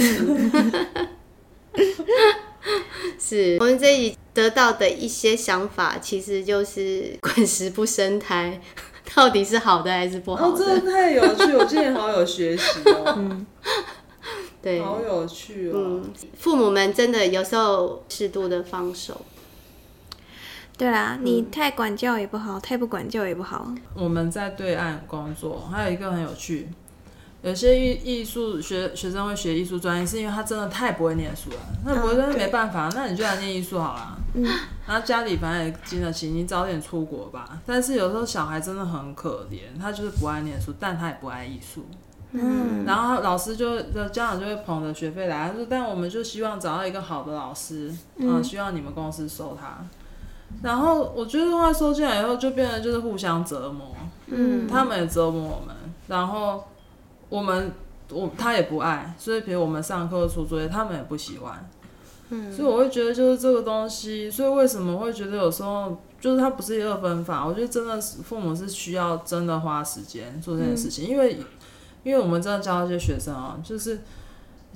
[3.18, 8.60] 是我们这里得到的一些想法，其实就是滚石不生胎，
[9.14, 10.64] 到底是好的还是不好哦，的？
[10.64, 13.36] 真的太有趣，我今天好有学习哦，
[14.60, 15.74] 对，好有趣哦。
[15.76, 19.20] 嗯，父母们真的有时候适度的放手，
[20.76, 23.72] 对啊，你太管教也不好，太不管教也不好。
[23.94, 26.68] 我们在对岸工作，还有一个很有趣，
[27.44, 31.56] 有些艺艺术学学生会学艺术专业，是因为他真的太不会念书了。
[31.84, 34.18] 那不会，那没办法，那你就来念艺术好了。
[34.32, 34.42] 嗯，
[34.88, 37.60] 然后家里反正也经得起，你早点出国吧。
[37.66, 41.84] 但是有时候小孩真的很可怜，他就是不爱念书，但他也不爱艺术。
[42.32, 49.78] 嗯，然后老师就家长就会捧着学费来，他说：“但我们就希望找到一个好的老师，嗯，希望你们公司收他。”
[50.62, 53.94] 然后我觉得话收进来以后，就变得就是互相折磨，
[54.28, 55.76] 嗯他们也折磨我们，
[56.08, 56.64] 然后
[57.34, 57.72] 我们
[58.10, 61.68] 我他也不爱，所以比如我们上课出作业，他们也不喜欢，
[62.30, 71.38] 嗯，所以我会觉得就是这个东西，所以为什么会觉得有时候就是它不是一二分法，我觉得真的是父母是需要真的花时间做这件事情，因为
[72.04, 74.00] 因为我们真的教一些学生啊，就是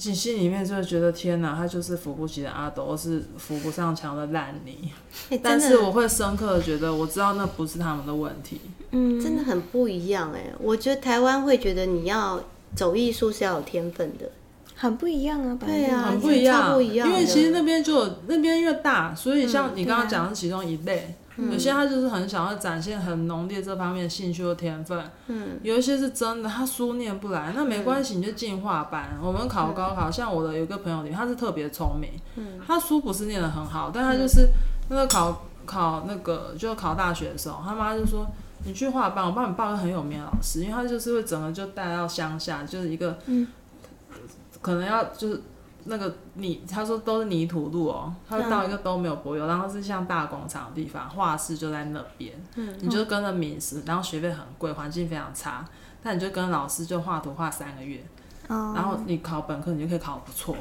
[0.05, 4.91] 你心里面就会觉得天哪，他就是扶不起的阿斗，或是扶不上墙的烂泥。
[5.31, 8.61] 哎 但是我会深刻的觉得，我知道那不是他们的问题。
[8.93, 10.53] 嗯，真的很不一样哎。
[10.61, 12.41] 我觉得台湾会觉得你要
[12.77, 14.31] 走艺术是要有天分的，
[14.77, 21.17] 很不一样啊，对啊很不一样，不一样因为其实那边就有那边越大，所以像你刚刚讲的是其中一类。
[21.39, 29.17] 有些他就是很想要展现很浓烈这方面的兴趣和天分，嗯，有一些是真的，他书念不来，那没关系，你就进化班。
[29.23, 34.49] 我们考高考，像我的有一个朋友里，他是特别聪明，嗯，他书不是念得很好，但他就是
[34.89, 38.27] 那个考考那个就考大学的时候，他妈就说
[38.65, 43.47] 你去画班，我帮你报个很有名的老师，因为他就是会整个就带到乡下，就是一个，嗯。
[44.61, 45.41] 可能要就是
[45.89, 55.65] 那个泥，他说都是泥土路哦，他会到一个都没有柏油，然后是像大广场的地方，画室就在那边，嗯，你就跟着名师，然后学费很贵，环境非常差，
[56.03, 58.05] 但你就跟老师就画图画三个月，
[58.49, 58.73] 哦。
[58.77, 60.55] 然后你考本科你就可以考得不错，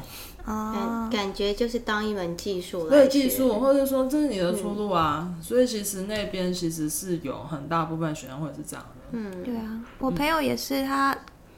[0.45, 1.09] 哦。
[1.11, 9.43] 感，感觉就是当一门技术来对技术，或者说这是你的出路啊，所以其实那边其实是有很大部分学生会是这样的，嗯。
[9.43, 11.15] 对啊，我朋友也是，他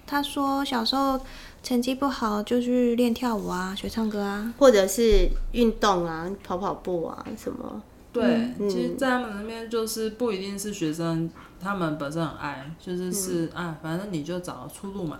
[0.07, 1.19] 他说小时候
[1.61, 4.53] 成绩不好就去练跳舞啊，学唱歌啊。
[4.57, 7.81] 或者是运动啊，跑跑步啊什么。
[8.11, 8.23] 对，
[8.59, 11.29] 嗯其实，在他们那边就是不一定是学生，
[11.59, 15.19] 他们本身很爱，就是是啊，反正你就找出路嘛。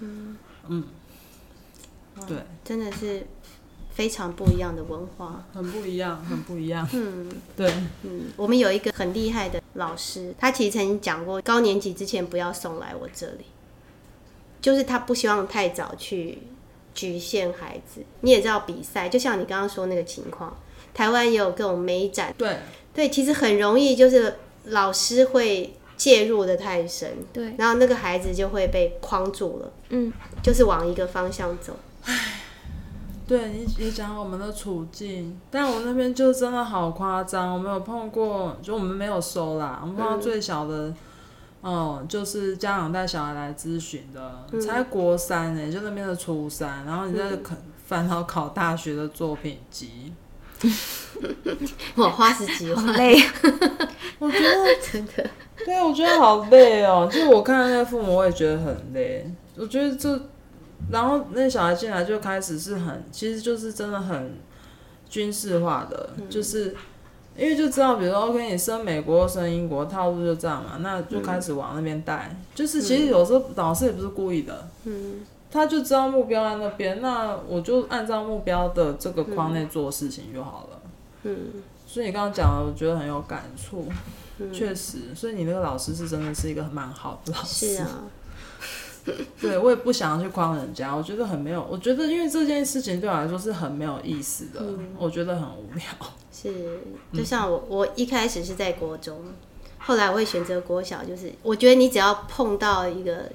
[0.00, 0.36] 嗯
[2.26, 3.26] 对，真的是
[3.90, 5.44] 非常不一样的文化。
[5.52, 6.86] 很不一样，很不一样。
[6.92, 7.72] 嗯对，
[8.02, 13.44] 嗯，我们有一个很厉害的老师，他其实曾经讲过，高年级之前不要送来我这里，
[14.64, 16.38] 就是他不希望太早去
[16.94, 18.00] 局限孩子。
[18.22, 20.56] 你也知道比赛，就像你刚刚说那个情况，
[20.94, 22.56] 台湾也有各种美展，对，
[22.94, 30.10] 对，其实很容易就是老师会介入的太深，对，然后那个孩子就会被框住了，嗯，
[30.42, 31.76] 就是往一个方向走。
[33.26, 40.96] 对你你讲我们的处境，但我那边就真的好夸张，我们有碰过，就我们没有收啦，我们碰到最小的，嗯，
[42.08, 47.56] 就是家长带小孩来咨询的，才国三呢、就那边的初三，然后你在考
[47.86, 50.12] 烦恼考大学的作品集，
[51.94, 53.16] 我花十几万，好累。
[54.18, 54.54] 我觉得
[54.92, 55.30] 真的，
[55.64, 57.08] 对，我觉得好累哦。
[57.10, 59.28] 就是我看那个父母，我也觉得很累。
[59.56, 60.20] 我觉得这，
[60.90, 64.38] 然后那小孩进来就开始是很，其实就是真的很
[65.08, 66.74] 军事化的，就是
[67.36, 72.34] 因为就知道，比如说 OK，你升美国、升英国套路就这样嘛，那就开始往那边带。
[72.54, 75.20] 就是其实有时候老师也不是故意的，嗯，
[75.50, 80.80] 他就知道目标在那边，那我就按照目标的这个框内做事情就好了。
[81.24, 81.36] 嗯，
[81.86, 83.86] 所以你刚刚讲的，我觉得很有感触，
[84.52, 85.14] 确、实。
[85.14, 87.74] 所以你那个老师是真的是一个蛮好的老师。
[87.74, 88.04] 是啊，
[89.40, 94.62] 对我也不想要去框人家，我觉得很没有，我觉得因为这件事情对我来说是很没有意思的，
[94.98, 95.84] 我觉得很无聊。
[96.32, 96.80] 是，
[97.12, 99.18] 就像我，我一开始是在国中，
[99.78, 103.30] 后来我会选择国小，就是我觉得你只要碰到一个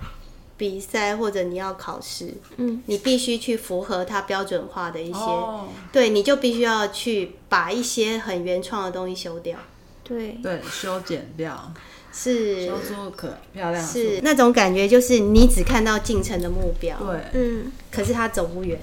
[0.58, 9.58] 比赛或者你要考试，嗯，你必须去符合它标准化的一些，哦，对，你就必须要去把一些很原创的东西修掉，
[10.04, 11.72] 对，对，修剪掉，
[12.14, 12.66] 是。
[12.66, 18.80] 修出可漂亮是那种感觉，就是你只看到进程的目标，对，嗯，可是他走不远，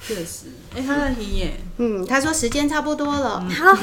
[0.00, 3.76] 确实，哎、他在听耶，嗯，他说时间差不多了，好，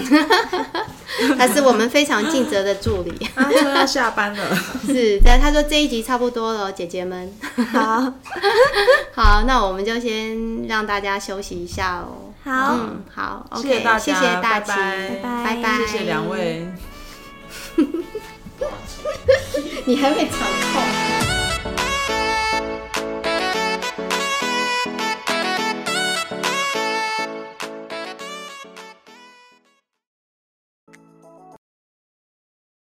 [1.37, 3.13] 他是我们非常尽责的助理。
[3.35, 4.55] 他说要下班了。
[4.85, 7.31] 是，但他说这一集差不多了，姐姐们。
[7.71, 8.13] 好，
[9.13, 12.33] 好，那我们就先让大家休息一下哦。
[12.43, 15.21] 好，嗯，好，OK，谢谢大家谢谢大家，拜拜。
[15.23, 16.29] 拜拜，谢谢两。
[16.29, 16.67] 位。
[19.85, 21.34] 你还会长痛。